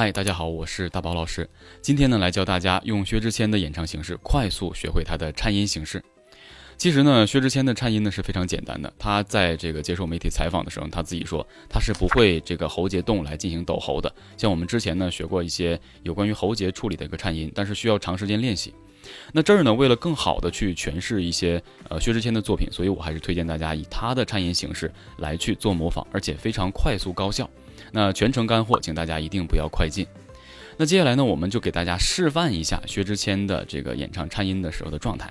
[0.00, 1.46] 嗨，大家好，我是大宝老师。
[1.82, 6.02] 今天呢，来教大家用薛之谦的演唱形式，快速学会他的颤音形式。
[6.80, 8.90] 其实呢，薛之谦的颤音呢是非常简单的。
[8.98, 14.10] 他在这个接受媒体采访的时候，他自己说他是不会这个喉结动来进行抖喉的。
[14.38, 18.72] 像我们之前呢学过一些有关于喉结处理的一个颤音，但是需要长时间练习。
[19.30, 27.46] 那这儿呢，为了更好的去诠释一些呃薛之谦的作品，所以我还是推荐大家以他的颤音形式来去做模仿，而且非常快速高效。
[27.92, 30.06] 那全程干货，请大家一定不要快进。
[30.78, 35.30] 那接下来呢，我们就给大家示范一下薛之谦的这个演唱颤音的时候的状态。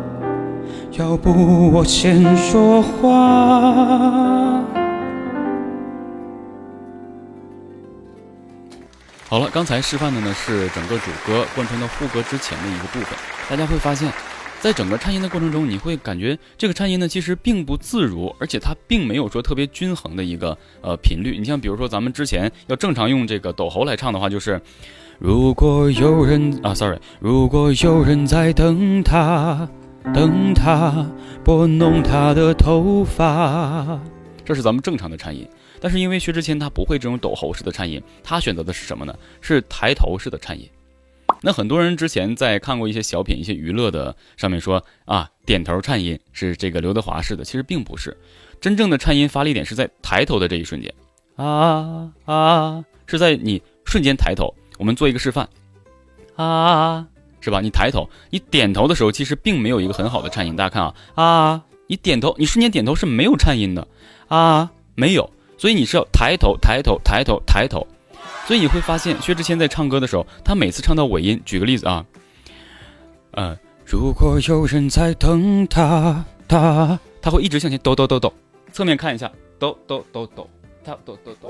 [0.97, 4.61] 要不我先说话。
[9.29, 13.17] 好了，刚才示范的呢是整个主歌贯穿到副歌之前的一个部分。
[13.49, 14.11] 大家会发现，
[14.59, 21.37] 在整个颤音的过程中，你会感觉这个颤音呢其实并不自如，而且它并没有说特别均衡的一个呃频率。
[21.39, 24.61] 你像比如说咱们之前要正常用这个抖喉来唱的话，就是
[25.19, 29.69] 如果有人啊，sorry，如果有人在等他。
[30.13, 31.09] 等他
[31.43, 33.99] 拨弄他的头发，
[34.43, 35.47] 这是咱们正常的颤音。
[35.79, 39.15] 但是因为薛之谦他不会这种抖喉式的颤音，他选择的是什么呢？
[39.39, 40.69] 是抬头式的颤音。
[41.41, 48.15] 那很多人之前在看过一些小品、一些娱乐的上面说啊，点头颤音是这个刘德华式的，其实并不是。
[48.59, 50.93] 真正的颤音发力点是在抬头的这一瞬间
[51.35, 54.53] 啊啊，是在你瞬间抬头。
[54.77, 55.49] 我们做一个示范
[56.35, 57.07] 啊。
[57.41, 57.59] 是吧？
[57.59, 60.55] 你抬头，你点头的时候，其实并没有一个很好的颤音。
[60.55, 63.85] 大家看啊啊，你点头，你瞬间点头是没有颤音的
[64.27, 65.29] 啊，没有。
[65.57, 67.85] 所以你是要抬头，抬头，抬头，抬头。
[68.47, 72.05] 所以你会发现，薛之谦在唱歌的时候，他每次唱到尾音，举个例子啊，
[73.31, 78.33] 呃，如果有人在等他，他他会一直向前抖抖抖抖。
[78.71, 80.49] 侧面看一下，抖抖抖抖。
[80.83, 81.49] 他都都都，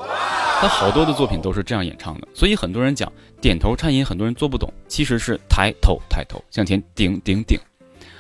[0.60, 7.58] 他好多的作品都是这样演唱的，所以很多人讲点头颤音，很多人做不懂，其实是抬头抬头向前顶顶顶。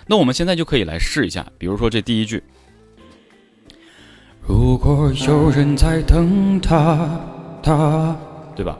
[0.07, 2.43] 那我们现在就可以来试一下，比如说这第一句，
[4.41, 7.19] 如果有人在等他，
[7.61, 8.15] 他，
[8.55, 8.77] 对吧？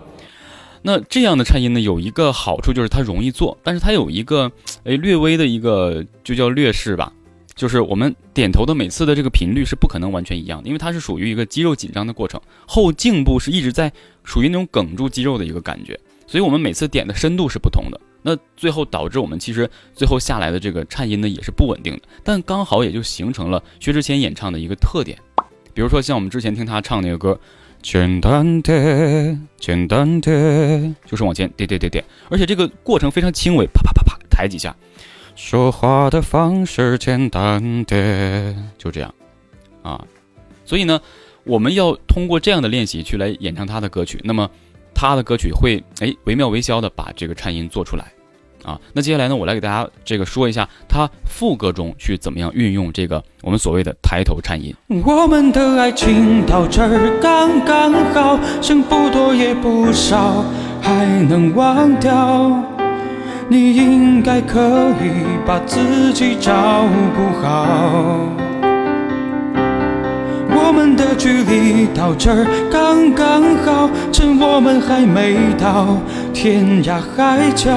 [0.81, 4.52] 那这样的颤音呢，有一个好处就是它容易做，但是它有一个
[4.84, 7.13] 诶略微的一个就叫劣势吧。
[7.62, 25.16] 就是我们点头的每次的这个频率是不可能完全一样的，因为它是属于一个肌肉紧张的过程，后颈部是一直在属于那种梗住肌肉的一个感觉，所以我们每次点的深度是不同的，那最后导致我们其实最后下来的这个颤音呢也是不稳定的，但刚好也就形成了薛之谦演唱的一个特点，
[25.72, 27.40] 比如说像我们之前听他唱那个歌，
[27.84, 34.76] 简单的简单的，就是往前点点点点，而且这个过程非常轻微，啪啪啪啪抬几下。
[35.36, 39.14] 说话的方式简单点，就这样，
[39.81, 40.03] 啊，
[40.66, 41.02] 所以呢，
[41.44, 44.50] 我们要通过这样的练习去来演唱他的歌曲，那么
[44.94, 48.12] 他的歌曲会哎惟妙惟肖的把这个颤音做出来，
[48.64, 54.74] 啊，那接下来呢，我来给大家这个说一下他副歌中去怎么样运用这个我们所谓的抬头颤音。
[55.03, 60.46] 我们的爱情到这儿刚刚好，剩不多也不少，
[60.81, 62.71] 还能忘掉。
[63.51, 64.62] 你应该可
[65.03, 65.12] 以
[65.45, 67.67] 把自己照顾好。
[70.53, 75.97] 我们的距离到这儿刚刚好，趁我们还没到
[76.31, 77.69] 天涯海角，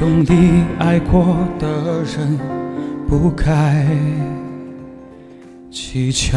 [0.00, 2.36] 用力爱过的人
[3.06, 3.86] 不该
[5.70, 6.36] 计较。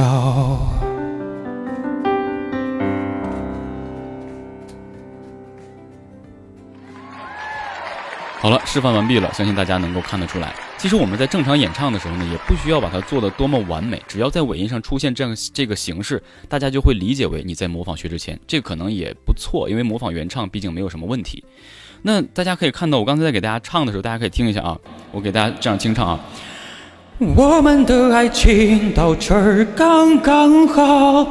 [8.42, 10.56] 好了，示范完毕了，相信大家能够看得出来。
[10.78, 21.44] 其实我们在正常演唱的时候呢，也不需要把它做的多么完美，只要在尾音上出现这样这个形式，大家就会理解为你在模仿薛之谦，这可能也不错，因为模仿原唱毕竟没有什么问题。
[22.02, 24.78] 那大家可以看到，我刚才在给大家唱的时候，大家可以听一下啊，
[25.12, 26.18] 我给大家这样清唱啊。
[27.18, 31.28] 我们的爱情到这儿刚刚好，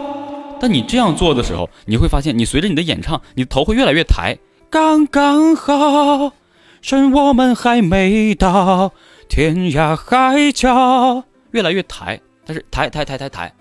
[0.61, 4.37] 但你这样做的时候，你会发现，你随着你的演唱，你的头会越来越抬，
[4.69, 6.34] 刚刚好。
[6.80, 8.92] 趁我们还没到
[9.28, 13.52] 天涯海角，越来越抬，但是抬抬抬抬抬，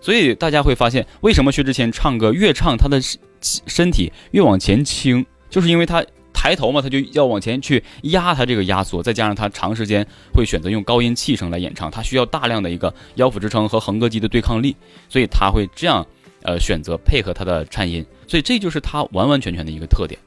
[0.00, 3.00] 所以大家会发现，为什么薛之谦唱歌越唱他的
[3.40, 14.76] 身体越往前倾，就是因为他抬头嘛，他就要往前去压他这个压缩，再加上他长时间会选择用高音气声来演唱，他需要大量的一个腰腹支撑和横膈肌的对抗力，
[15.08, 16.06] 所以他会这样
[16.42, 20.20] 呃选择配合他的颤音，所以这就是他完完全全的一个特点，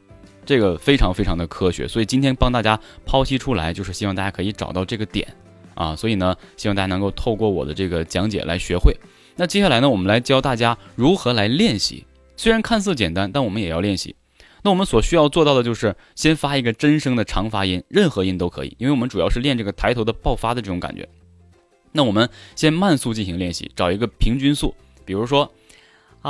[0.45, 5.27] 这个非常非常的科学，所以今天帮大家剖析出来，就是希望大家可以找到这个点
[5.75, 8.95] 啊，所以呢，希望大家能够透过我的这个讲解来学会。
[9.35, 12.05] 那接下来呢，我们来教大家如何来练习。
[12.35, 14.15] 虽然看似简单，但我们也要练习。
[14.63, 21.07] 那我们所需要做到的就是先发一个真声的长发音，任何音都可以，因为我们主要是练这个抬头的爆发的这种感觉。
[21.91, 25.51] 那我们先慢速进行练习，找一个平均速，比如说
[26.21, 26.29] 啊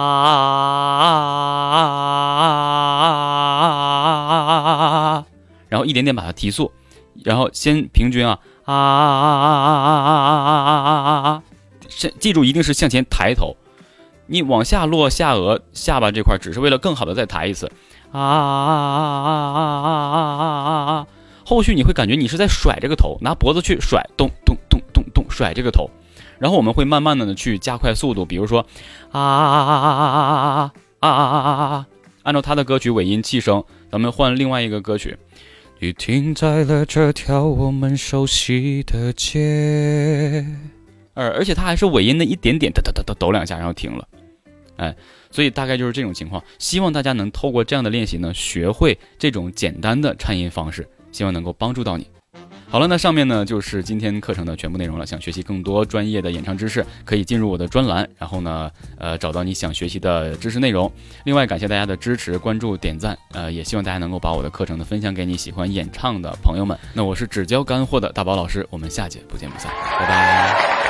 [5.70, 6.72] 然后一点点把它提速，
[7.24, 9.92] 然后先平均啊啊啊啊啊啊
[10.62, 11.44] 啊啊啊！
[12.20, 13.56] 记住一定是向前抬头，
[14.28, 17.72] 你往下落下颚下巴这块，只是为了更好的再抬一次
[18.12, 21.08] 啊啊啊啊啊啊啊啊啊！
[21.46, 25.90] 后续你会感觉你是在甩这个头，拿脖子去甩，咚咚咚咚咚甩这个头。
[26.42, 28.66] 然后我们会慢慢的呢去加快速度，比如说
[29.12, 31.88] 啊啊啊啊啊啊啊啊啊啊啊啊！
[32.24, 35.16] 按照他的歌曲尾音气声，咱们换另外一个歌曲。
[35.78, 40.44] 雨停在了这条我们熟悉的街，
[41.14, 44.08] 而而且他还是尾音的一点点，哒哒哒哒抖两下，然后停了。
[44.78, 44.96] 哎，
[45.30, 46.44] 所以大概就是这种情况。
[46.58, 52.08] 希望大家能透过这样的练习呢，学会这种简单的颤音方式，希望能够帮助到你。
[52.72, 55.06] 好了，那上面呢就是今天课程的全部内容了。
[55.06, 60.90] 想学习更多专业的演唱知识，可以进入我的专栏，然后呢，呃，找到你想学习的知识内容。
[61.26, 66.78] 另外，感谢大家的支持、关注、点赞，呃，也希望大家能够把我的课程呢分享给你喜欢演唱的朋友们。
[66.94, 69.70] 那我是只教干货的大宝老师，我们下节不见不散，
[70.00, 70.81] 拜拜。